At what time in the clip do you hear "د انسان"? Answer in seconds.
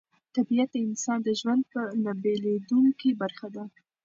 0.73-1.17